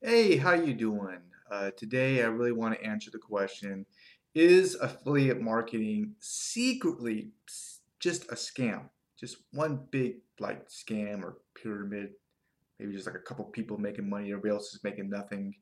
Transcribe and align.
Hey, 0.00 0.36
how 0.36 0.52
you 0.54 0.74
doing? 0.74 1.22
Uh, 1.50 1.70
today 1.72 2.22
I 2.22 2.26
really 2.26 2.52
want 2.52 2.74
to 2.74 2.84
answer 2.84 3.10
the 3.10 3.18
question, 3.18 3.86
is 4.34 4.74
affiliate 4.76 5.40
marketing 5.40 6.14
secretly 6.20 7.32
just 7.98 8.24
a 8.30 8.34
scam? 8.34 8.90
Just 9.16 9.38
one 9.52 9.86
big 9.90 10.22
like 10.38 10.68
scam 10.68 11.22
or 11.22 11.38
pyramid, 11.54 12.14
maybe 12.78 12.92
just 12.94 13.06
like 13.06 13.16
a 13.16 13.20
couple 13.20 13.44
people 13.46 13.78
making 13.78 14.08
money, 14.10 14.30
everybody 14.32 14.52
else 14.54 14.74
is 14.74 14.84
making 14.84 15.10
nothing, 15.10 15.54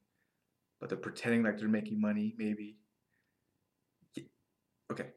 but 0.80 0.88
they're 0.90 0.98
pretending 0.98 1.44
like 1.44 1.58
they're 1.58 1.68
making 1.68 2.00
money, 2.00 2.34
maybe. 2.38 2.78
Y- 4.16 4.28
Okay. 4.92 5.12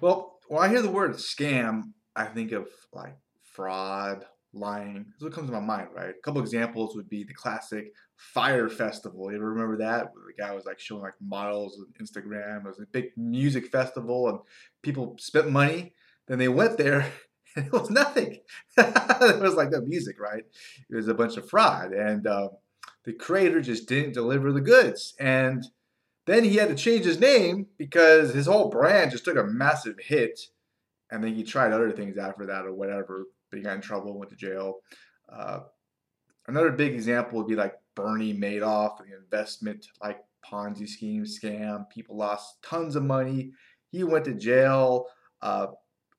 Well, 0.00 0.40
when 0.48 0.62
I 0.62 0.68
hear 0.68 0.82
the 0.82 0.90
word 0.90 1.12
scam, 1.12 1.94
I 2.16 2.26
think 2.26 2.52
of 2.52 2.70
like 2.92 3.18
fraud, 3.42 4.26
lying. 4.52 5.06
That's 5.10 5.22
what 5.22 5.32
comes 5.32 5.48
to 5.48 5.52
my 5.52 5.60
mind, 5.60 5.88
right? 5.94 6.10
A 6.10 6.22
couple 6.22 6.40
examples 6.40 6.96
would 6.96 7.08
be 7.08 7.24
the 7.24 7.34
classic 7.34 7.92
Fyre 8.16 8.68
Festival. 8.68 9.30
You 9.30 9.36
ever 9.36 9.50
remember 9.50 9.76
that? 9.78 10.12
Where 10.12 10.24
the 10.26 10.42
guy 10.42 10.54
was 10.54 10.64
like 10.64 10.78
showing 10.78 11.02
like 11.02 11.14
models 11.20 11.78
on 11.78 11.86
Instagram. 12.04 12.64
It 12.64 12.68
was 12.68 12.80
a 12.80 12.86
big 12.86 13.10
music 13.16 13.68
festival 13.68 14.28
and 14.28 14.38
people 14.82 15.16
spent 15.18 15.50
money. 15.50 15.94
Then 16.26 16.38
they 16.38 16.48
went 16.48 16.78
there 16.78 17.10
and 17.56 17.66
it 17.66 17.72
was 17.72 17.90
nothing. 17.90 18.38
it 18.76 19.40
was 19.40 19.54
like 19.54 19.70
no 19.70 19.80
music, 19.82 20.20
right? 20.20 20.44
It 20.90 20.96
was 20.96 21.08
a 21.08 21.14
bunch 21.14 21.36
of 21.36 21.48
fraud. 21.48 21.92
And 21.92 22.26
uh, 22.26 22.48
the 23.04 23.12
creator 23.12 23.60
just 23.60 23.88
didn't 23.88 24.14
deliver 24.14 24.52
the 24.52 24.60
goods. 24.60 25.14
And 25.20 25.64
then 26.26 26.44
he 26.44 26.56
had 26.56 26.68
to 26.68 26.74
change 26.74 27.06
his 27.06 27.20
name 27.20 27.66
because 27.78 28.34
his 28.34 28.46
whole 28.46 28.68
brand 28.68 29.12
just 29.12 29.24
took 29.24 29.36
a 29.36 29.44
massive 29.44 29.96
hit. 29.98 30.38
And 31.10 31.24
then 31.24 31.34
he 31.34 31.42
tried 31.42 31.72
other 31.72 31.90
things 31.90 32.18
after 32.18 32.44
that 32.46 32.66
or 32.66 32.74
whatever, 32.74 33.24
but 33.50 33.58
he 33.58 33.62
got 33.62 33.76
in 33.76 33.80
trouble, 33.80 34.18
went 34.18 34.30
to 34.30 34.36
jail. 34.36 34.80
Uh, 35.30 35.60
another 36.46 36.72
big 36.72 36.94
example 36.94 37.38
would 37.38 37.48
be 37.48 37.56
like 37.56 37.74
Bernie 37.94 38.34
Madoff, 38.34 38.98
the 38.98 39.16
investment 39.16 39.86
like 40.02 40.20
Ponzi 40.44 40.88
scheme 40.88 41.24
scam. 41.24 41.88
People 41.90 42.16
lost 42.16 42.62
tons 42.62 42.96
of 42.96 43.04
money. 43.04 43.52
He 43.90 44.04
went 44.04 44.24
to 44.26 44.34
jail. 44.34 45.06
Uh, 45.42 45.68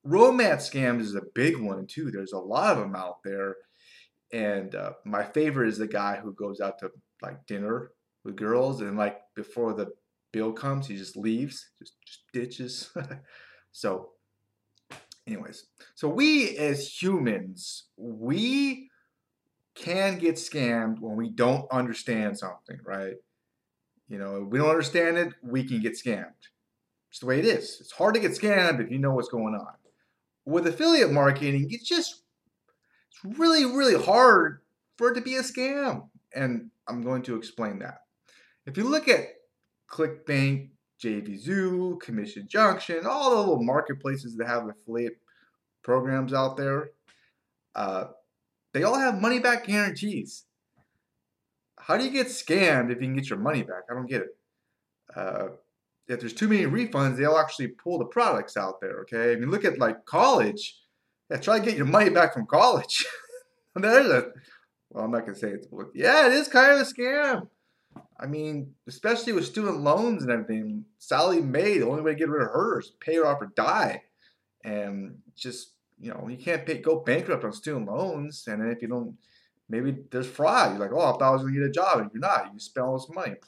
romance 0.03 0.69
scams 0.69 1.01
is 1.01 1.15
a 1.15 1.23
big 1.35 1.59
one 1.59 1.87
too. 1.87 2.11
There's 2.11 2.33
a 2.33 2.37
lot 2.37 2.77
of 2.77 2.79
them 2.79 2.95
out 2.95 3.17
there. 3.23 3.55
And 4.31 4.75
uh, 4.75 4.93
my 5.05 5.23
favorite 5.23 5.69
is 5.69 5.77
the 5.77 5.87
guy 5.87 6.17
who 6.17 6.33
goes 6.33 6.59
out 6.59 6.79
to 6.79 6.91
like 7.21 7.45
dinner 7.47 7.91
with 8.23 8.35
girls 8.35 8.81
and 8.81 8.97
like 8.97 9.19
before 9.35 9.73
the 9.73 9.87
bill 10.31 10.51
comes, 10.51 10.87
he 10.87 10.95
just 10.95 11.17
leaves, 11.17 11.71
just 11.79 11.95
just 12.05 12.23
ditches. 12.33 12.91
so, 13.71 14.11
anyways, 15.31 15.65
so 15.95 16.07
we 16.07 16.57
as 16.57 17.01
humans, 17.01 17.85
we 17.97 18.89
can 19.75 20.17
get 20.17 20.35
scammed 20.35 20.99
when 20.99 21.15
we 21.15 21.29
don't 21.29 21.65
understand 21.71 22.37
something, 22.37 22.79
right? 22.83 23.15
You 24.07 24.17
know, 24.17 24.47
we 24.49 24.57
don't 24.57 24.69
understand 24.69 25.17
it, 25.17 25.33
we 25.43 25.63
can 25.63 25.81
get 25.81 25.93
scammed. 25.93 26.33
It's 27.09 27.19
the 27.19 27.25
way 27.25 27.39
it 27.39 27.45
is. 27.45 27.77
It's 27.79 27.91
hard 27.91 28.15
to 28.15 28.19
get 28.19 28.31
scammed 28.31 28.83
if 28.83 28.91
you 28.91 28.99
know 28.99 29.13
what's 29.13 29.29
going 29.29 29.55
on. 29.55 29.73
With 30.45 30.67
affiliate 30.67 31.11
marketing, 31.11 31.67
it's 31.69 31.87
just 31.87 32.23
it's 33.09 33.37
really, 33.37 33.65
really 33.65 34.01
hard 34.01 34.61
for 34.97 35.11
it 35.11 35.15
to 35.15 35.21
be 35.21 35.35
a 35.35 35.41
scam. 35.41 36.09
And 36.35 36.69
I'm 36.87 37.01
going 37.01 37.21
to 37.23 37.35
explain 37.35 37.79
that. 37.79 37.99
If 38.65 38.77
you 38.77 38.83
look 38.83 39.07
at 39.07 39.27
ClickBank, 39.89 40.69
JVZoo, 41.03 41.99
Commission 42.01 42.47
Junction, 42.47 43.05
all 43.05 43.31
the 43.31 43.37
little 43.37 43.63
marketplaces 43.63 44.35
that 44.37 44.47
have 44.47 44.67
affiliate 44.67 45.17
programs 45.83 46.33
out 46.33 46.57
there, 46.57 46.91
uh, 47.75 48.05
they 48.73 48.83
all 48.83 48.99
have 48.99 49.21
money 49.21 49.39
back 49.39 49.65
guarantees. 49.65 50.45
How 51.77 51.97
do 51.97 52.03
you 52.03 52.11
get 52.11 52.27
scammed 52.27 52.91
if 52.91 53.01
you 53.01 53.07
can 53.07 53.15
get 53.15 53.29
your 53.29 53.39
money 53.39 53.63
back? 53.63 53.83
I 53.89 53.93
don't 53.93 54.05
get 54.05 54.21
it. 54.21 54.37
Uh, 55.15 55.47
if 56.07 56.19
there's 56.19 56.33
too 56.33 56.47
many 56.47 56.65
refunds, 56.65 57.17
they'll 57.17 57.37
actually 57.37 57.69
pull 57.69 57.99
the 57.99 58.05
products 58.05 58.57
out 58.57 58.81
there. 58.81 59.01
Okay, 59.01 59.33
I 59.33 59.35
mean, 59.35 59.49
look 59.49 59.65
at 59.65 59.79
like 59.79 60.05
college. 60.05 60.75
Yeah, 61.29 61.37
try 61.37 61.59
to 61.59 61.65
get 61.65 61.77
your 61.77 61.85
money 61.85 62.09
back 62.09 62.33
from 62.33 62.47
college. 62.47 63.05
There's 63.75 64.07
a 64.07 64.31
well, 64.89 65.05
I'm 65.05 65.11
not 65.11 65.25
gonna 65.25 65.37
say 65.37 65.49
it's 65.51 65.67
yeah, 65.93 66.27
it 66.27 66.33
is 66.33 66.47
kind 66.47 66.73
of 66.73 66.79
a 66.79 66.83
scam. 66.83 67.47
I 68.19 68.25
mean, 68.25 68.73
especially 68.87 69.33
with 69.33 69.45
student 69.45 69.81
loans 69.81 70.23
and 70.23 70.31
everything. 70.31 70.85
Sallie 70.97 71.41
Mae, 71.41 71.77
the 71.77 71.87
only 71.87 72.01
way 72.01 72.11
to 72.11 72.17
get 72.17 72.29
rid 72.29 72.43
of 72.43 72.49
her 72.49 72.79
is 72.79 72.91
pay 72.99 73.15
her 73.15 73.25
off 73.25 73.41
or 73.41 73.51
die. 73.55 74.03
And 74.63 75.19
just 75.35 75.75
you 75.99 76.11
know, 76.11 76.27
you 76.29 76.37
can't 76.37 76.65
pay, 76.65 76.77
go 76.77 76.99
bankrupt 76.99 77.43
on 77.43 77.53
student 77.53 77.87
loans. 77.87 78.45
And 78.47 78.61
then 78.61 78.69
if 78.69 78.81
you 78.81 78.87
don't, 78.87 79.15
maybe 79.67 79.97
there's 80.11 80.27
fraud. 80.27 80.71
You're 80.71 80.79
like, 80.79 80.93
oh, 80.93 80.99
I 80.99 81.11
thought 81.11 81.21
I 81.21 81.31
was 81.31 81.41
gonna 81.43 81.53
get 81.53 81.63
a 81.63 81.71
job, 81.71 81.99
and 81.99 82.09
you're 82.13 82.21
not. 82.21 82.51
You 82.53 82.59
spend 82.59 82.85
all 82.85 82.97
this 82.97 83.09
money. 83.09 83.35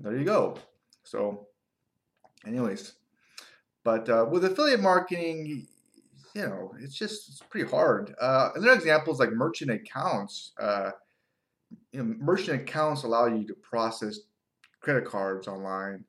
There 0.00 0.16
you 0.16 0.24
go. 0.24 0.56
So, 1.02 1.48
anyways, 2.46 2.92
but 3.82 4.08
uh, 4.08 4.26
with 4.30 4.44
affiliate 4.44 4.78
marketing, 4.78 5.66
you 6.34 6.42
know, 6.42 6.72
it's 6.78 6.94
just 6.94 7.28
it's 7.28 7.42
pretty 7.50 7.68
hard. 7.68 8.14
Uh, 8.20 8.50
another 8.54 8.74
example 8.74 9.12
is 9.12 9.18
like 9.18 9.32
merchant 9.32 9.72
accounts. 9.72 10.52
Uh, 10.56 10.92
you 11.92 12.02
know, 12.02 12.14
merchant 12.18 12.62
accounts 12.62 13.02
allow 13.02 13.26
you 13.26 13.46
to 13.46 13.54
process 13.54 14.20
credit 14.80 15.04
cards 15.04 15.48
online 15.48 16.04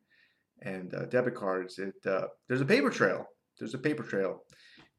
and 0.62 0.94
uh, 0.94 1.06
debit 1.06 1.36
cards. 1.36 1.80
It 1.80 1.96
uh, 2.06 2.28
there's 2.48 2.62
a 2.62 2.66
paper 2.66 2.90
trail. 2.90 3.26
There's 3.58 3.74
a 3.74 3.80
paper 3.80 4.04
trail, 4.04 4.44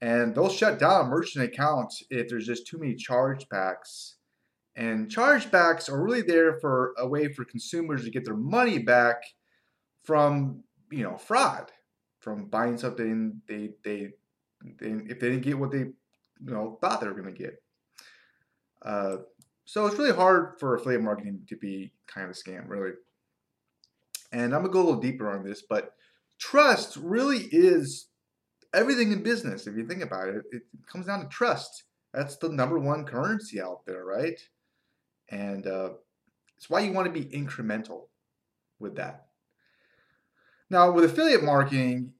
and 0.01 0.35
they'll 0.35 0.51
shut 0.51 0.79
down 0.79 1.09
merchant 1.09 1.45
accounts 1.45 2.03
if 2.11 2.29
there's 2.29 2.47
just 2.47 2.67
too 2.67 2.79
many 2.79 2.95
chargebacks. 2.95 4.15
And 4.77 5.09
chargebacks 5.11 5.91
are 5.91 6.03
really 6.03 6.23
there 6.23 6.59
for 6.61 6.95
a 6.99 7.07
way 7.07 7.33
for 7.33 7.45
consumers 7.45 8.05
to 8.05 8.11
get 8.11 8.25
their 8.25 8.37
money 8.37 8.79
back 8.79 9.23
from 10.05 10.63
you 10.91 11.03
know 11.03 11.17
fraud, 11.17 11.71
from 12.21 12.47
buying 12.47 12.79
something 12.79 13.41
they 13.49 13.71
they, 13.85 14.11
they 14.79 14.89
if 15.09 15.21
they 15.21 15.31
didn't 15.31 15.43
get 15.43 15.59
what 15.59 15.71
they 15.71 15.79
you 15.79 15.95
know 16.41 16.79
thought 16.81 17.01
they 17.01 17.07
were 17.07 17.21
going 17.21 17.35
to 17.35 17.43
get. 17.43 17.63
Uh, 18.83 19.19
so 19.71 19.87
it's 19.87 19.97
really 19.97 20.13
hard 20.13 20.59
for 20.59 20.75
affiliate 20.75 21.01
marketing 21.01 21.43
to 21.49 21.55
be 21.55 21.93
kind 22.09 22.29
of 22.29 22.33
a 22.33 22.35
scam, 22.35 22.69
really. 22.69 22.91
And 24.33 24.53
I'm 24.53 24.63
gonna 24.63 24.73
go 24.73 24.81
a 24.81 24.83
little 24.83 25.01
deeper 25.01 25.31
on 25.31 25.45
this, 25.45 25.63
but 25.63 25.93
trust 26.41 26.97
really 26.97 27.49
is 27.53 28.09
everything 28.75 29.13
in 29.13 29.23
business. 29.23 29.69
If 29.69 29.77
you 29.77 29.87
think 29.87 30.03
about 30.03 30.27
it, 30.27 30.43
it 30.51 30.63
comes 30.91 31.07
down 31.07 31.21
to 31.21 31.29
trust. 31.29 31.85
That's 32.13 32.35
the 32.35 32.49
number 32.49 32.81
one 32.81 33.05
currency 33.05 33.61
out 33.61 33.87
there, 33.87 34.05
right? 34.05 34.41
And 35.29 35.65
uh, 35.69 35.91
it's 36.57 36.69
why 36.69 36.81
you 36.81 36.93
want 36.93 37.07
to 37.07 37.21
be 37.21 37.27
incremental 37.27 38.09
with 38.81 38.97
that. 38.97 39.27
Now, 40.69 40.91
with 40.91 41.05
affiliate 41.05 41.45
marketing, 41.45 42.13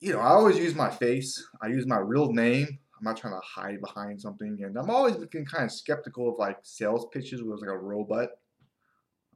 you 0.00 0.14
know, 0.14 0.20
I 0.20 0.28
always 0.28 0.56
use 0.56 0.74
my 0.74 0.88
face. 0.88 1.46
I 1.60 1.66
use 1.66 1.86
my 1.86 1.98
real 1.98 2.32
name. 2.32 2.78
I'm 3.00 3.04
not 3.04 3.16
trying 3.16 3.32
to 3.32 3.40
hide 3.42 3.80
behind 3.80 4.20
something, 4.20 4.58
and 4.62 4.76
I'm 4.76 4.90
always 4.90 5.16
looking 5.16 5.46
kind 5.46 5.64
of 5.64 5.72
skeptical 5.72 6.28
of 6.28 6.38
like 6.38 6.58
sales 6.62 7.06
pitches 7.12 7.42
where 7.42 7.54
it's 7.54 7.62
like 7.62 7.70
a 7.70 7.78
robot. 7.78 8.28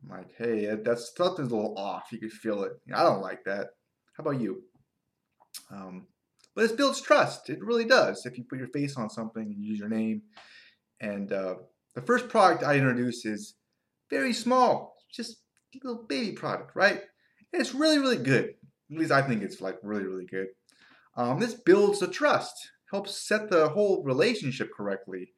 I'm 0.02 0.18
like, 0.18 0.34
hey, 0.36 0.76
that's 0.84 1.12
something's 1.16 1.50
a 1.50 1.56
little 1.56 1.78
off. 1.78 2.12
You 2.12 2.18
could 2.18 2.32
feel 2.32 2.62
it. 2.64 2.72
I 2.94 3.02
don't 3.02 3.22
like 3.22 3.42
that. 3.44 3.68
How 4.16 4.22
about 4.22 4.38
you? 4.40 4.62
Um, 5.70 6.06
but 6.54 6.64
it 6.66 6.76
builds 6.76 7.00
trust. 7.00 7.48
It 7.48 7.64
really 7.64 7.86
does. 7.86 8.26
If 8.26 8.36
you 8.36 8.44
put 8.44 8.58
your 8.58 8.68
face 8.68 8.96
on 8.96 9.08
something 9.08 9.42
and 9.42 9.64
use 9.64 9.78
your 9.78 9.88
name. 9.88 10.22
And 11.00 11.32
uh, 11.32 11.54
the 11.94 12.02
first 12.02 12.28
product 12.28 12.62
I 12.62 12.76
introduce 12.76 13.24
is 13.24 13.54
very 14.10 14.32
small, 14.32 14.96
just 15.10 15.38
a 15.74 15.78
little 15.82 16.04
baby 16.04 16.32
product, 16.32 16.72
right? 16.76 17.00
And 17.52 17.62
it's 17.62 17.74
really, 17.74 17.98
really 17.98 18.18
good. 18.18 18.54
At 18.90 18.98
least 18.98 19.10
I 19.10 19.22
think 19.22 19.42
it's 19.42 19.60
like 19.60 19.78
really, 19.82 20.04
really 20.04 20.26
good. 20.26 20.48
Um, 21.16 21.40
this 21.40 21.54
builds 21.54 22.00
the 22.00 22.08
trust, 22.08 22.70
helps 22.90 23.16
set 23.16 23.50
the 23.50 23.68
whole 23.68 24.02
relationship 24.02 24.70
correctly. 24.76 25.32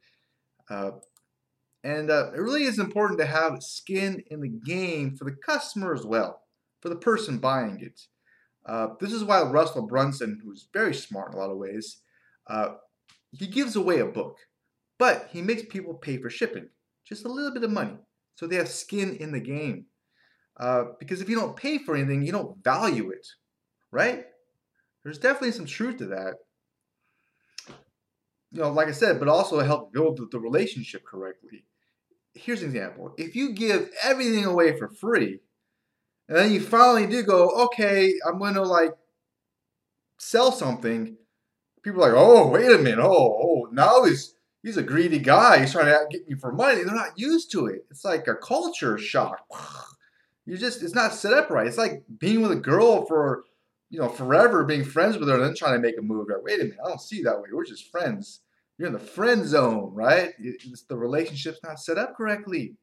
Uh, 0.69 0.93
and 1.85 2.11
uh, 2.11 2.33
it 2.35 2.41
really 2.41 2.65
is 2.65 2.79
important 2.79 3.21
to 3.21 3.27
have 3.27 3.63
skin 3.63 4.23
in 4.31 4.41
the 4.41 4.49
game 4.49 5.17
for 5.17 5.25
the 5.25 5.37
customer 5.45 5.95
as 5.95 6.05
well, 6.05 6.43
for 6.81 6.89
the 6.89 6.97
person 6.97 7.39
buying 7.39 7.79
it. 7.81 8.01
Uh, 8.67 8.89
this 9.01 9.13
is 9.13 9.23
why 9.23 9.43
Russell 9.43 9.87
Brunson, 9.87 10.41
who's 10.43 10.69
very 10.73 10.93
smart 10.93 11.33
in 11.33 11.39
a 11.39 11.41
lot 11.41 11.51
of 11.51 11.59
ways, 11.59 11.99
uh, 12.49 12.75
he 13.31 13.47
gives 13.47 13.77
away 13.77 14.01
a 14.01 14.07
book, 14.07 14.37
but 14.99 15.29
he 15.31 15.43
makes 15.43 15.63
people 15.69 15.95
pay 15.95 16.19
for 16.19 16.31
shipping, 16.31 16.69
just 17.07 17.25
a 17.25 17.29
little 17.29 17.53
bit 17.53 17.63
of 17.63 17.71
money, 17.71 17.97
so 18.35 18.47
they 18.47 18.57
have 18.57 18.69
skin 18.69 19.17
in 19.17 19.31
the 19.31 19.41
game. 19.41 19.87
Uh, 20.59 20.85
because 20.99 21.21
if 21.21 21.29
you 21.29 21.37
don't 21.37 21.57
pay 21.57 21.79
for 21.79 21.95
anything, 21.95 22.23
you 22.23 22.33
don't 22.33 22.63
value 22.65 23.11
it, 23.11 23.27
right? 23.93 24.25
There's 25.05 25.19
definitely 25.19 25.53
some 25.53 25.67
truth 25.67 25.99
to 25.99 26.07
that. 26.07 26.35
You 28.53 28.63
know, 28.63 28.71
like 28.71 28.89
I 28.89 28.93
said, 28.93 29.19
but 29.19 29.29
also 29.29 29.61
help 29.61 29.93
build 29.93 30.21
the 30.31 30.39
relationship 30.39 31.05
correctly. 31.05 31.65
Here's 32.35 32.63
an 32.63 32.69
example. 32.69 33.15
If 33.19 33.35
you 33.35 33.53
give 33.53 33.91
everything 34.03 34.45
away 34.45 34.79
for 34.79 34.89
free, 34.89 35.41
and 36.29 36.37
then 36.37 36.53
you 36.53 36.61
finally 36.61 37.07
do 37.07 37.23
go, 37.23 37.51
okay, 37.67 38.15
I'm 38.27 38.39
going 38.39 38.55
to 38.55 38.63
like 38.63 38.93
sell 40.19 40.53
something. 40.53 41.17
People 41.83 42.05
are 42.05 42.13
like, 42.13 42.19
oh, 42.19 42.49
wait 42.49 42.73
a 42.73 42.79
minute. 42.79 42.99
Oh, 42.99 43.41
oh, 43.43 43.69
now 43.73 44.05
he's 44.05 44.35
he's 44.63 44.77
a 44.77 44.83
greedy 44.83 45.21
guy. 45.21 45.61
He's 45.61 45.73
trying 45.73 45.87
to 45.87 46.07
get 46.11 46.29
me 46.29 46.35
for 46.35 46.53
money. 46.53 46.83
They're 46.83 46.95
not 46.95 47.19
used 47.19 47.53
to 47.53 47.67
it. 47.67 47.87
It's 47.91 48.05
like 48.05 48.27
a 48.29 48.35
culture 48.35 48.99
shock. 48.99 49.41
You 50.49 50.57
just, 50.57 50.85
it's 50.85 50.95
not 50.95 51.13
set 51.13 51.33
up 51.33 51.51
right. 51.51 51.67
It's 51.67 51.77
like 51.77 52.05
being 52.21 52.41
with 52.41 52.53
a 52.53 52.55
girl 52.55 53.05
for, 53.07 53.43
you 53.97 54.03
know, 54.03 54.11
forever, 54.11 54.63
being 54.63 54.85
friends 54.85 55.17
with 55.17 55.27
her, 55.27 55.37
and 55.37 55.43
then 55.43 55.55
trying 55.55 55.73
to 55.73 55.81
make 55.81 55.99
a 55.99 56.03
move. 56.03 56.29
Like, 56.29 56.43
wait 56.43 56.61
a 56.61 56.65
minute, 56.65 56.79
I 56.85 56.89
don't 56.89 57.01
see 57.01 57.23
that 57.23 57.41
way. 57.41 57.49
We're 57.51 57.65
just 57.65 57.91
friends. 57.91 58.41
You're 58.77 58.89
in 58.89 58.93
the 58.93 58.99
friend 58.99 59.43
zone, 59.47 59.91
right? 59.95 60.35
It's, 60.39 60.83
the 60.83 60.99
relationship's 60.99 61.61
not 61.65 61.81
set 61.81 61.97
up 61.97 62.15
correctly. 62.15 62.75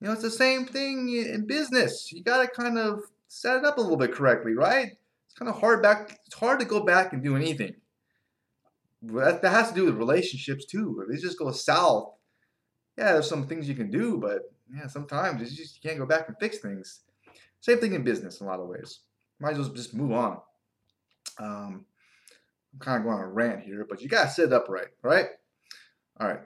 You 0.00 0.06
know, 0.06 0.12
it's 0.12 0.22
the 0.22 0.30
same 0.30 0.64
thing 0.64 1.08
in 1.08 1.44
business. 1.48 2.12
You 2.12 2.22
got 2.22 2.42
to 2.42 2.46
kind 2.46 2.78
of 2.78 3.00
set 3.26 3.56
it 3.56 3.64
up 3.64 3.78
a 3.78 3.80
little 3.80 3.96
bit 3.96 4.12
correctly, 4.12 4.54
right? 4.54 4.92
It's 5.26 5.34
kind 5.36 5.48
of 5.48 5.58
hard 5.58 5.82
back. 5.82 6.20
It's 6.24 6.36
hard 6.36 6.60
to 6.60 6.66
go 6.66 6.84
back 6.84 7.12
and 7.12 7.20
do 7.20 7.34
anything. 7.34 7.74
That, 9.02 9.42
that 9.42 9.50
has 9.50 9.70
to 9.70 9.74
do 9.74 9.86
with 9.86 9.96
relationships 9.96 10.66
too. 10.66 11.04
If 11.04 11.18
it 11.18 11.20
just 11.20 11.36
goes 11.36 11.64
south, 11.64 12.12
yeah, 12.96 13.14
there's 13.14 13.28
some 13.28 13.48
things 13.48 13.68
you 13.68 13.74
can 13.74 13.90
do, 13.90 14.18
but 14.18 14.52
yeah, 14.72 14.86
sometimes 14.86 15.50
you 15.50 15.56
just 15.56 15.82
you 15.82 15.88
can't 15.88 15.98
go 15.98 16.06
back 16.06 16.28
and 16.28 16.36
fix 16.38 16.58
things. 16.58 17.00
Same 17.58 17.78
thing 17.78 17.94
in 17.94 18.04
business 18.04 18.40
in 18.40 18.46
a 18.46 18.50
lot 18.50 18.60
of 18.60 18.68
ways. 18.68 19.00
Might 19.44 19.52
as 19.52 19.58
well 19.58 19.76
just 19.76 19.92
move 19.92 20.12
on. 20.12 20.38
Um, 21.38 21.84
I'm 22.72 22.78
kind 22.78 22.96
of 22.96 23.04
going 23.04 23.18
on 23.18 23.24
a 23.24 23.28
rant 23.28 23.62
here, 23.62 23.86
but 23.86 24.00
you 24.00 24.08
gotta 24.08 24.30
sit 24.30 24.46
it 24.46 24.52
up 24.54 24.70
right, 24.70 24.88
right? 25.02 25.26
All 26.18 26.28
right. 26.28 26.40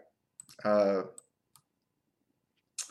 Uh, 0.64 1.02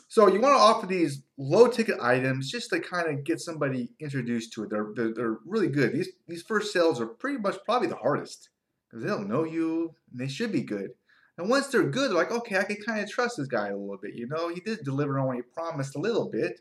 so 0.08 0.26
you 0.28 0.40
want 0.40 0.54
to 0.54 0.60
offer 0.60 0.86
these 0.86 1.22
low 1.36 1.68
ticket 1.68 2.00
items 2.00 2.50
just 2.50 2.70
to 2.70 2.80
kind 2.80 3.06
of 3.06 3.22
get 3.22 3.38
somebody 3.38 3.90
introduced 4.00 4.54
to 4.54 4.64
it. 4.64 4.70
They're, 4.70 4.88
they're, 4.94 5.12
they're 5.12 5.36
really 5.44 5.68
good. 5.68 5.92
These 5.92 6.08
these 6.26 6.42
first 6.42 6.72
sales 6.72 7.02
are 7.02 7.06
pretty 7.06 7.38
much 7.38 7.58
probably 7.66 7.88
the 7.88 7.96
hardest 7.96 8.48
because 8.88 9.04
they 9.04 9.10
don't 9.10 9.28
know 9.28 9.44
you 9.44 9.94
and 10.10 10.18
they 10.18 10.28
should 10.28 10.52
be 10.52 10.62
good. 10.62 10.92
And 11.36 11.50
once 11.50 11.66
they're 11.66 11.82
good, 11.82 12.10
they're 12.10 12.16
like, 12.16 12.32
okay, 12.32 12.56
I 12.56 12.64
can 12.64 12.76
kind 12.76 13.00
of 13.00 13.10
trust 13.10 13.36
this 13.36 13.46
guy 13.46 13.68
a 13.68 13.76
little 13.76 13.98
bit. 14.00 14.14
You 14.14 14.26
know, 14.26 14.48
he 14.48 14.60
did 14.60 14.84
deliver 14.84 15.18
on 15.18 15.26
what 15.26 15.36
he 15.36 15.42
promised 15.42 15.96
a 15.96 16.00
little 16.00 16.30
bit. 16.30 16.60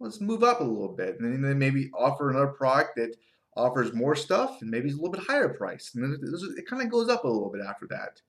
Let's 0.00 0.20
move 0.20 0.42
up 0.42 0.60
a 0.60 0.64
little 0.64 0.94
bit. 0.94 1.18
And 1.20 1.44
then 1.44 1.58
maybe 1.58 1.90
offer 1.94 2.30
another 2.30 2.48
product 2.48 2.96
that 2.96 3.16
offers 3.56 3.92
more 3.92 4.14
stuff 4.14 4.58
and 4.62 4.70
maybe 4.70 4.88
it's 4.88 4.96
a 4.96 5.00
little 5.00 5.12
bit 5.12 5.26
higher 5.26 5.48
price. 5.48 5.92
And 5.94 6.18
it 6.56 6.66
kind 6.66 6.82
of 6.82 6.90
goes 6.90 7.08
up 7.08 7.24
a 7.24 7.28
little 7.28 7.50
bit 7.50 7.62
after 7.66 7.86
that. 7.88 8.20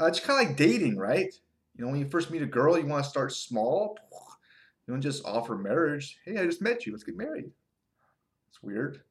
Uh, 0.00 0.06
it's 0.06 0.20
kind 0.20 0.40
of 0.40 0.48
like 0.48 0.56
dating, 0.56 0.96
right? 0.96 1.34
You 1.76 1.84
know, 1.84 1.90
when 1.90 2.00
you 2.00 2.08
first 2.08 2.30
meet 2.30 2.42
a 2.42 2.46
girl, 2.46 2.78
you 2.78 2.86
want 2.86 3.04
to 3.04 3.10
start 3.10 3.32
small. 3.32 3.96
You 4.86 4.94
don't 4.94 5.00
just 5.00 5.24
offer 5.24 5.56
marriage. 5.56 6.18
Hey, 6.24 6.38
I 6.38 6.46
just 6.46 6.62
met 6.62 6.86
you. 6.86 6.92
Let's 6.92 7.04
get 7.04 7.16
married. 7.16 7.50
It's 8.48 8.62
weird. 8.62 9.02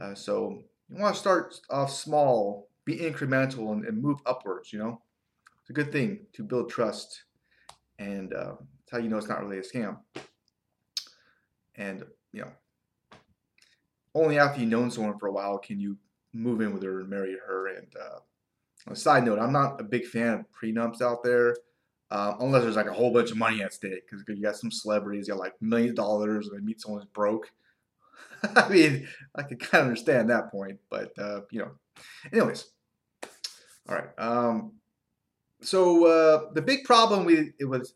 Uh, 0.00 0.14
so 0.14 0.62
you 0.88 1.00
want 1.00 1.14
to 1.14 1.20
start 1.20 1.58
off 1.70 1.92
small, 1.92 2.68
be 2.84 2.96
incremental, 2.96 3.72
and, 3.72 3.84
and 3.84 4.02
move 4.02 4.18
upwards. 4.26 4.72
You 4.72 4.78
know, 4.78 5.02
it's 5.60 5.70
a 5.70 5.72
good 5.72 5.92
thing 5.92 6.26
to 6.34 6.42
build 6.42 6.70
trust, 6.70 7.24
and 7.98 8.32
uh, 8.32 8.54
that's 8.58 8.92
how 8.92 8.98
you 8.98 9.08
know 9.08 9.16
it's 9.16 9.28
not 9.28 9.42
really 9.42 9.58
a 9.58 9.62
scam. 9.62 9.98
And 11.76 12.04
you 12.32 12.42
know, 12.42 12.52
only 14.14 14.38
after 14.38 14.60
you've 14.60 14.70
known 14.70 14.90
someone 14.90 15.18
for 15.18 15.28
a 15.28 15.32
while 15.32 15.58
can 15.58 15.78
you 15.78 15.96
move 16.32 16.60
in 16.60 16.72
with 16.72 16.82
her 16.82 17.00
and 17.00 17.08
marry 17.08 17.36
her. 17.46 17.68
And 17.68 17.86
uh, 17.96 18.94
side 18.94 19.24
note, 19.24 19.38
I'm 19.38 19.52
not 19.52 19.80
a 19.80 19.84
big 19.84 20.06
fan 20.06 20.34
of 20.34 20.44
prenups 20.52 21.00
out 21.00 21.22
there. 21.22 21.56
Uh, 22.10 22.34
unless 22.38 22.62
there's 22.62 22.76
like 22.76 22.86
a 22.86 22.92
whole 22.92 23.12
bunch 23.12 23.32
of 23.32 23.36
money 23.36 23.62
at 23.62 23.72
stake, 23.72 24.08
because 24.08 24.24
you 24.28 24.42
got 24.42 24.56
some 24.56 24.70
celebrities, 24.70 25.26
you 25.26 25.34
got 25.34 25.40
like 25.40 25.54
millions 25.60 25.90
of 25.90 25.96
dollars, 25.96 26.46
and 26.46 26.56
they 26.56 26.64
meet 26.64 26.80
someone 26.80 27.00
who's 27.00 27.10
broke. 27.10 27.50
I 28.56 28.68
mean, 28.68 29.08
I 29.34 29.42
can 29.42 29.58
kind 29.58 29.82
of 29.82 29.88
understand 29.88 30.30
that 30.30 30.52
point, 30.52 30.78
but 30.88 31.10
uh, 31.18 31.40
you 31.50 31.58
know, 31.58 31.72
anyways, 32.32 32.66
all 33.88 33.96
right. 33.96 34.08
Um, 34.18 34.72
so 35.62 36.06
uh, 36.06 36.52
the 36.52 36.62
big 36.62 36.84
problem 36.84 37.24
with 37.24 37.48
with 37.60 37.92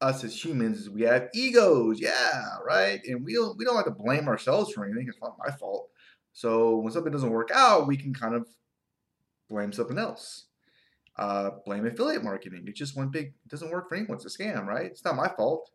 us 0.00 0.22
as 0.24 0.44
humans 0.44 0.78
is 0.78 0.90
we 0.90 1.02
have 1.02 1.28
egos, 1.34 2.00
yeah, 2.00 2.56
right, 2.64 3.00
and 3.06 3.24
we 3.24 3.34
don't 3.34 3.56
we 3.58 3.64
don't 3.64 3.74
like 3.74 3.86
to 3.86 3.90
blame 3.90 4.28
ourselves 4.28 4.72
for 4.72 4.84
anything. 4.84 5.06
It's 5.08 5.20
not 5.20 5.36
my 5.44 5.50
fault. 5.56 5.90
So 6.32 6.76
when 6.76 6.92
something 6.92 7.12
doesn't 7.12 7.30
work 7.30 7.50
out, 7.52 7.88
we 7.88 7.96
can 7.96 8.14
kind 8.14 8.34
of 8.34 8.46
blame 9.48 9.72
something 9.72 9.98
else. 9.98 10.44
Uh, 11.16 11.50
blame 11.66 11.84
affiliate 11.84 12.22
marketing. 12.22 12.62
It's 12.66 12.78
just 12.78 12.96
one 12.96 13.08
big. 13.08 13.26
It 13.26 13.48
doesn't 13.48 13.70
work 13.70 13.88
for 13.88 13.96
anyone. 13.96 14.18
It's 14.18 14.24
a 14.24 14.38
scam, 14.38 14.66
right? 14.66 14.86
It's 14.86 15.04
not 15.04 15.16
my 15.16 15.28
fault. 15.28 15.70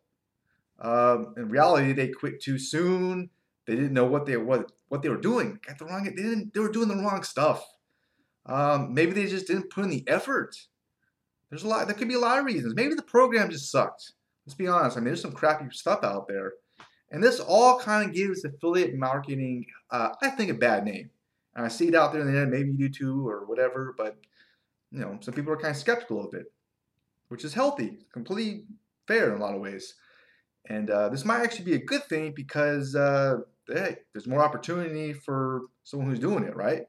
Um, 0.80 1.34
in 1.36 1.50
reality, 1.50 1.92
they 1.92 2.08
quit 2.08 2.40
too 2.40 2.58
soon. 2.58 3.28
They 3.66 3.74
didn't 3.74 3.92
know 3.92 4.06
what 4.06 4.24
they 4.24 4.38
what 4.38 4.72
what 4.88 5.02
they 5.02 5.10
were 5.10 5.16
doing. 5.20 5.58
Got 5.66 5.78
the 5.78 5.84
wrong. 5.84 6.04
They 6.04 6.10
didn't. 6.10 6.54
They 6.54 6.60
were 6.60 6.72
doing 6.72 6.88
the 6.88 6.96
wrong 6.96 7.22
stuff. 7.24 7.64
Um, 8.46 8.94
maybe 8.94 9.12
they 9.12 9.26
just 9.26 9.46
didn't 9.46 9.70
put 9.70 9.84
in 9.84 9.90
the 9.90 10.04
effort. 10.06 10.56
There's 11.54 11.62
a 11.62 11.68
lot. 11.68 11.86
There 11.86 11.94
could 11.94 12.08
be 12.08 12.14
a 12.14 12.18
lot 12.18 12.40
of 12.40 12.46
reasons. 12.46 12.74
Maybe 12.74 12.94
the 12.94 13.02
program 13.02 13.48
just 13.48 13.70
sucked. 13.70 14.14
Let's 14.44 14.56
be 14.56 14.66
honest. 14.66 14.96
I 14.96 15.00
mean, 15.00 15.04
there's 15.04 15.22
some 15.22 15.30
crappy 15.30 15.66
stuff 15.70 16.02
out 16.02 16.26
there, 16.26 16.54
and 17.12 17.22
this 17.22 17.38
all 17.38 17.78
kind 17.78 18.08
of 18.08 18.12
gives 18.12 18.44
affiliate 18.44 18.96
marketing, 18.96 19.66
uh, 19.92 20.08
I 20.20 20.30
think, 20.30 20.50
a 20.50 20.54
bad 20.54 20.84
name. 20.84 21.10
And 21.54 21.64
I 21.64 21.68
see 21.68 21.86
it 21.86 21.94
out 21.94 22.12
there 22.12 22.22
in 22.22 22.34
the. 22.34 22.44
Maybe 22.44 22.72
you 22.72 22.76
do 22.76 22.88
too, 22.88 23.28
or 23.28 23.44
whatever. 23.46 23.94
But 23.96 24.16
you 24.90 24.98
know, 24.98 25.16
some 25.20 25.32
people 25.32 25.52
are 25.52 25.56
kind 25.56 25.70
of 25.70 25.76
skeptical 25.76 26.26
of 26.26 26.34
it, 26.34 26.46
which 27.28 27.44
is 27.44 27.54
healthy, 27.54 27.98
completely 28.12 28.64
fair 29.06 29.32
in 29.32 29.40
a 29.40 29.44
lot 29.44 29.54
of 29.54 29.60
ways. 29.60 29.94
And 30.68 30.90
uh, 30.90 31.08
this 31.08 31.24
might 31.24 31.44
actually 31.44 31.66
be 31.66 31.74
a 31.74 31.84
good 31.84 32.02
thing 32.06 32.32
because 32.34 32.96
uh, 32.96 33.42
hey, 33.68 33.98
there's 34.12 34.26
more 34.26 34.42
opportunity 34.42 35.12
for 35.12 35.66
someone 35.84 36.10
who's 36.10 36.18
doing 36.18 36.42
it, 36.42 36.56
right? 36.56 36.88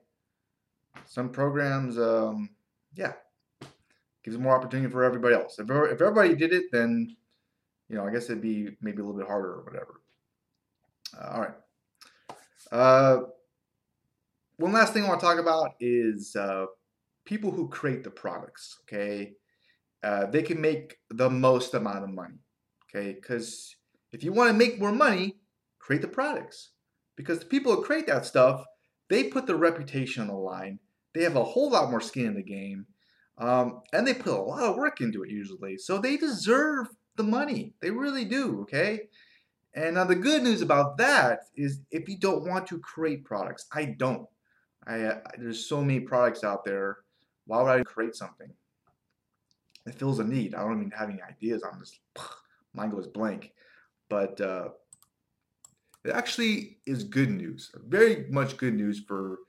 Some 1.05 1.29
programs, 1.29 1.99
um, 1.99 2.49
yeah, 2.95 3.13
gives 4.25 4.37
more 4.37 4.57
opportunity 4.57 4.91
for 4.91 5.03
everybody 5.03 5.35
else. 5.35 5.59
If, 5.59 5.69
if 5.69 6.01
everybody 6.01 6.35
did 6.35 6.51
it, 6.51 6.65
then 6.71 7.15
you 7.87 7.95
know, 7.95 8.05
I 8.05 8.11
guess 8.11 8.25
it'd 8.25 8.41
be 8.41 8.75
maybe 8.81 9.01
a 9.01 9.05
little 9.05 9.19
bit 9.19 9.27
harder 9.27 9.53
or 9.53 9.63
whatever. 9.63 10.01
Uh, 11.15 11.33
all 11.33 11.41
right. 11.41 11.53
Uh, 12.71 13.21
one 14.57 14.71
last 14.71 14.93
thing 14.93 15.03
I 15.03 15.07
want 15.07 15.19
to 15.19 15.25
talk 15.25 15.37
about 15.37 15.75
is 15.79 16.35
uh, 16.35 16.65
people 17.25 17.51
who 17.51 17.69
create 17.69 18.03
the 18.03 18.09
products. 18.09 18.79
Okay, 18.83 19.33
uh, 20.03 20.25
they 20.25 20.41
can 20.41 20.59
make 20.59 20.97
the 21.11 21.29
most 21.29 21.73
amount 21.75 22.03
of 22.03 22.09
money. 22.09 22.39
Okay, 22.89 23.13
because 23.13 23.75
if 24.11 24.23
you 24.23 24.33
want 24.33 24.49
to 24.49 24.57
make 24.57 24.79
more 24.79 24.91
money, 24.91 25.35
create 25.79 26.01
the 26.01 26.07
products. 26.07 26.71
Because 27.15 27.39
the 27.39 27.45
people 27.45 27.73
who 27.73 27.83
create 27.83 28.07
that 28.07 28.25
stuff, 28.25 28.65
they 29.09 29.25
put 29.25 29.45
their 29.45 29.55
reputation 29.55 30.23
on 30.23 30.27
the 30.27 30.33
line. 30.33 30.79
They 31.13 31.23
have 31.23 31.37
a 31.37 31.43
whole 31.43 31.69
lot 31.69 31.91
more 31.91 32.01
skin 32.01 32.25
in 32.25 32.35
the 32.35 32.43
game, 32.43 32.85
um, 33.37 33.81
and 33.91 34.07
they 34.07 34.13
put 34.13 34.33
a 34.33 34.41
lot 34.41 34.63
of 34.63 34.77
work 34.77 35.01
into 35.01 35.23
it 35.23 35.29
usually. 35.29 35.77
So 35.77 35.97
they 35.97 36.17
deserve 36.17 36.87
the 37.15 37.23
money. 37.23 37.73
They 37.81 37.91
really 37.91 38.25
do. 38.25 38.61
Okay. 38.61 39.09
And 39.73 39.95
now 39.95 40.05
the 40.05 40.15
good 40.15 40.41
news 40.43 40.61
about 40.61 40.97
that 40.97 41.41
is 41.55 41.81
if 41.91 42.07
you 42.07 42.17
don't 42.17 42.47
want 42.47 42.65
to 42.67 42.79
create 42.79 43.25
products, 43.25 43.65
I 43.73 43.95
don't. 43.97 44.25
I, 44.87 45.01
uh, 45.01 45.19
there's 45.37 45.67
so 45.67 45.81
many 45.81 45.99
products 45.99 46.43
out 46.43 46.63
there. 46.63 46.99
Why 47.45 47.61
would 47.61 47.69
I 47.69 47.83
create 47.83 48.15
something? 48.15 48.49
It 49.85 49.95
fills 49.95 50.19
a 50.19 50.23
need. 50.23 50.55
I 50.55 50.61
don't 50.61 50.77
even 50.77 50.91
have 50.91 51.09
any 51.09 51.21
ideas. 51.21 51.63
I'm 51.63 51.79
just 51.79 51.99
mind 52.73 52.91
goes 52.91 53.07
blank. 53.07 53.51
But 54.07 54.39
uh, 54.39 54.69
it 56.05 56.11
actually 56.11 56.77
is 56.85 57.03
good 57.03 57.31
news. 57.31 57.71
Very 57.85 58.27
much 58.29 58.55
good 58.57 58.75
news 58.75 59.03
for 59.05 59.39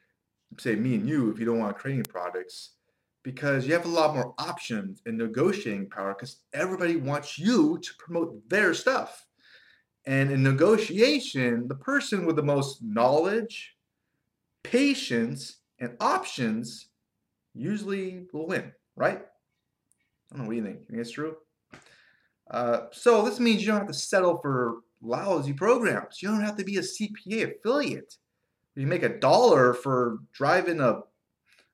say 0.58 0.74
me 0.74 0.94
and 0.94 1.08
you 1.08 1.30
if 1.30 1.38
you 1.38 1.44
don't 1.44 1.58
want 1.58 1.76
to 1.76 1.80
create 1.80 2.08
products 2.08 2.75
because 3.26 3.66
you 3.66 3.72
have 3.72 3.86
a 3.86 3.88
lot 3.88 4.14
more 4.14 4.32
options 4.38 5.02
and 5.04 5.18
negotiating 5.18 5.90
power 5.90 6.14
because 6.14 6.42
everybody 6.54 6.94
wants 6.94 7.36
you 7.36 7.76
to 7.78 7.90
promote 7.98 8.48
their 8.48 8.72
stuff. 8.72 9.26
And 10.06 10.30
in 10.30 10.44
negotiation, 10.44 11.66
the 11.66 11.74
person 11.74 12.24
with 12.24 12.36
the 12.36 12.44
most 12.44 12.84
knowledge, 12.84 13.74
patience, 14.62 15.56
and 15.80 15.96
options 15.98 16.90
usually 17.52 18.26
will 18.32 18.46
win, 18.46 18.70
right? 18.94 19.18
I 19.18 20.36
don't 20.36 20.42
know 20.42 20.46
what 20.46 20.54
you 20.54 20.62
think. 20.62 20.78
You 20.82 20.86
think 20.86 21.00
it's 21.00 21.10
true? 21.10 21.36
Uh, 22.48 22.82
so 22.92 23.22
this 23.24 23.40
means 23.40 23.60
you 23.60 23.72
don't 23.72 23.78
have 23.78 23.88
to 23.88 23.92
settle 23.92 24.38
for 24.38 24.82
lousy 25.02 25.52
programs. 25.52 26.22
You 26.22 26.28
don't 26.28 26.44
have 26.44 26.58
to 26.58 26.64
be 26.64 26.76
a 26.76 26.80
CPA 26.80 27.56
affiliate. 27.56 28.14
You 28.76 28.86
make 28.86 29.02
a 29.02 29.18
dollar 29.18 29.74
for 29.74 30.18
driving 30.32 30.78
a, 30.78 31.00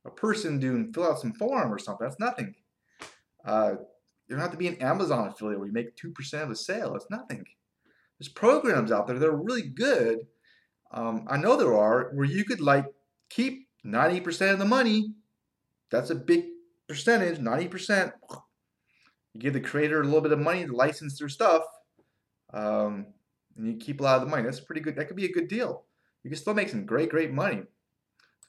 a 0.05 0.11
person 0.11 0.59
doing 0.59 0.93
fill 0.93 1.05
out 1.05 1.21
some 1.21 1.33
form 1.33 1.73
or 1.73 1.79
something. 1.79 2.07
That's 2.07 2.21
nothing. 2.21 2.55
Uh, 3.45 3.75
you 4.27 4.37
don't 4.37 4.41
have 4.41 4.51
to 4.53 4.57
be 4.57 4.69
an 4.69 4.77
Amazon 4.77 5.29
affiliate 5.29 5.59
where 5.59 5.69
you 5.69 5.75
make 5.75 5.97
2% 5.97 6.43
of 6.43 6.49
the 6.49 6.57
sale. 6.57 6.95
It's 6.95 7.11
nothing. 7.11 7.45
There's 8.19 8.29
programs 8.29 8.93
out 8.93 9.07
there 9.07 9.19
that 9.19 9.29
are 9.29 9.37
really 9.37 9.69
good. 9.69 10.21
Um, 10.93 11.27
I 11.29 11.37
know 11.37 11.57
there 11.57 11.77
are 11.77 12.11
where 12.15 12.27
you 12.27 12.45
could 12.45 12.61
like 12.61 12.87
keep 13.31 13.67
90% 13.85 14.53
of 14.53 14.59
the 14.59 14.65
money. 14.65 15.15
That's 15.91 16.11
a 16.11 16.15
big 16.15 16.45
percentage, 16.89 17.39
90%. 17.39 18.13
You 19.35 19.41
give 19.41 19.55
the 19.55 19.61
creator 19.61 20.01
a 20.01 20.05
little 20.05 20.21
bit 20.21 20.33
of 20.33 20.39
money 20.39 20.65
to 20.67 20.77
license 20.77 21.19
their 21.19 21.29
stuff, 21.29 21.63
um, 22.53 23.07
and 23.57 23.67
you 23.67 23.77
keep 23.77 24.01
a 24.01 24.03
lot 24.03 24.17
of 24.17 24.23
the 24.23 24.29
money. 24.29 24.43
That's 24.43 24.61
pretty 24.61 24.83
good. 24.83 24.97
That 24.97 25.07
could 25.07 25.17
be 25.17 25.25
a 25.25 25.33
good 25.33 25.49
deal. 25.49 25.85
You 26.23 26.31
can 26.31 26.39
still 26.39 26.55
make 26.55 26.69
some 26.69 26.87
great, 26.87 27.11
great 27.11 27.33
money. 27.33 27.63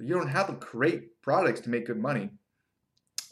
You 0.03 0.13
don't 0.15 0.27
have 0.27 0.47
to 0.47 0.53
create 0.53 1.21
products 1.21 1.61
to 1.61 1.69
make 1.69 1.87
good 1.87 1.99
money. 1.99 2.29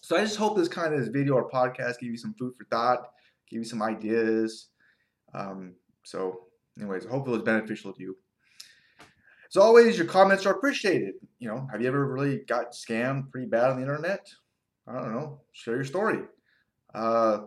So 0.02 0.18
I 0.18 0.22
just 0.22 0.38
hope 0.38 0.58
this 0.58 0.68
kind 0.68 0.94
of 0.94 1.00
this 1.00 1.10
video 1.10 1.34
or 1.34 1.50
podcast 1.50 2.00
give 2.00 2.10
you 2.10 2.18
some 2.18 2.34
food 2.34 2.54
for 2.58 2.66
thought, 2.66 3.12
give 3.50 3.60
you 3.60 3.64
some 3.66 3.82
ideas. 3.82 4.68
Um, 5.34 5.74
so, 6.04 6.48
anyways, 6.78 7.06
hopefully 7.06 7.36
it 7.36 7.40
was 7.40 7.46
beneficial 7.46 7.94
to 7.94 8.02
you. 8.02 8.18
As 9.50 9.58
always, 9.58 9.98
your 9.98 10.08
comments 10.08 10.46
are 10.46 10.54
appreciated. 10.54 11.16
You 11.40 11.50
know, 11.50 11.68
have 11.72 11.82
you 11.82 11.88
ever 11.88 12.08
really 12.08 12.40
got 12.48 12.72
scammed 12.72 13.30
pretty 13.32 13.48
bad 13.48 13.70
on 13.70 13.76
the 13.76 13.82
internet? 13.82 14.28
I 14.88 14.94
don't 14.94 15.14
know. 15.14 15.42
Share 15.52 15.76
your 15.76 15.84
story. 15.84 16.20
Uh, 16.94 17.40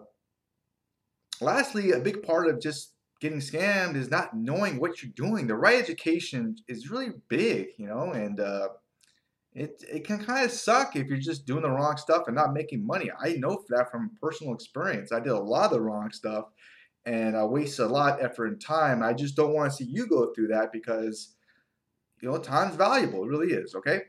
lastly, 1.40 1.93
a 1.93 1.99
big 1.99 2.23
part 2.23 2.49
of 2.49 2.61
just 2.61 2.93
getting 3.21 3.38
scammed 3.38 3.97
is 3.97 4.11
not 4.11 4.37
knowing 4.37 4.78
what 4.78 5.02
you're 5.02 5.12
doing. 5.16 5.47
The 5.47 5.54
right 5.54 5.78
education 5.78 6.57
is 6.69 6.90
really 6.90 7.12
big, 7.28 7.69
you 7.78 7.87
know, 7.87 8.12
and 8.12 8.38
uh, 8.38 8.69
it, 9.54 9.84
it 9.88 10.04
can 10.04 10.25
kind 10.25 10.44
of 10.44 10.50
suck 10.50 10.96
if 10.96 11.06
you're 11.06 11.18
just 11.18 11.46
doing 11.46 11.62
the 11.62 11.70
wrong 11.70 11.96
stuff 11.96 12.25
and 12.26 12.34
not 12.34 12.52
making 12.52 12.84
money. 12.84 13.11
I 13.20 13.34
know 13.34 13.62
that 13.68 13.90
from 13.90 14.11
personal 14.20 14.52
experience. 14.52 15.12
I 15.12 15.20
did 15.20 15.32
a 15.32 15.38
lot 15.38 15.66
of 15.66 15.73
the 15.73 15.80
wrong 15.80 16.11
stuff 16.11 16.46
and 17.06 17.37
I 17.37 17.44
wasted 17.44 17.87
a 17.87 17.88
lot 17.88 18.18
of 18.18 18.25
effort 18.25 18.46
and 18.46 18.61
time. 18.61 19.02
I 19.02 19.12
just 19.12 19.37
don't 19.37 19.54
want 19.54 19.70
to 19.70 19.76
see 19.76 19.84
you 19.84 20.08
go 20.08 20.32
through 20.32 20.49
that 20.49 20.73
because, 20.73 21.34
you 22.20 22.30
know, 22.30 22.38
time's 22.38 22.75
valuable. 22.75 23.25
It 23.25 23.28
really 23.28 23.52
is, 23.52 23.76
okay? 23.76 24.02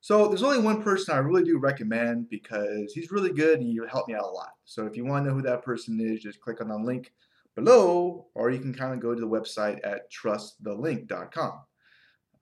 So 0.00 0.28
there's 0.28 0.42
only 0.42 0.62
one 0.62 0.82
person 0.82 1.14
I 1.14 1.18
really 1.18 1.44
do 1.44 1.58
recommend 1.58 2.30
because 2.30 2.92
he's 2.94 3.10
really 3.10 3.32
good 3.32 3.58
and 3.58 3.68
he 3.68 3.78
helped 3.90 4.08
me 4.08 4.14
out 4.14 4.22
a 4.22 4.28
lot. 4.28 4.52
So 4.64 4.86
if 4.86 4.96
you 4.96 5.04
want 5.04 5.24
to 5.24 5.30
know 5.30 5.36
who 5.36 5.42
that 5.42 5.62
person 5.64 6.00
is, 6.00 6.22
just 6.22 6.40
click 6.40 6.60
on 6.60 6.68
the 6.68 6.76
link 6.76 7.12
below, 7.54 8.28
or 8.34 8.50
you 8.50 8.60
can 8.60 8.72
kind 8.72 8.94
of 8.94 9.00
go 9.00 9.14
to 9.14 9.20
the 9.20 9.26
website 9.26 9.80
at 9.84 10.10
trustthelink.com. 10.12 11.52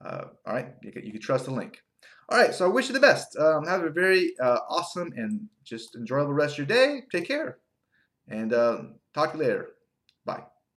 Uh, 0.03 0.25
all 0.45 0.53
right, 0.53 0.67
you 0.83 0.91
can, 0.91 1.05
you 1.05 1.11
can 1.11 1.21
trust 1.21 1.45
the 1.45 1.51
link. 1.51 1.81
All 2.29 2.37
right, 2.39 2.53
so 2.53 2.65
I 2.65 2.69
wish 2.73 2.87
you 2.87 2.93
the 2.93 2.99
best. 2.99 3.37
Um, 3.37 3.65
have 3.65 3.83
a 3.83 3.89
very 3.89 4.33
uh, 4.39 4.59
awesome 4.67 5.13
and 5.15 5.47
just 5.63 5.95
enjoyable 5.95 6.33
rest 6.33 6.53
of 6.53 6.57
your 6.59 6.67
day. 6.67 7.03
Take 7.11 7.27
care, 7.27 7.59
and 8.27 8.53
uh, 8.53 8.83
talk 9.13 9.33
to 9.33 9.37
you 9.37 9.43
later. 9.45 9.69
Bye. 10.25 10.43